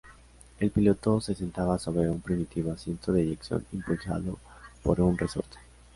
[0.59, 4.39] El piloto se sentaba sobre un primitivo asiento de eyección impulsado
[4.81, 5.57] por un resorte.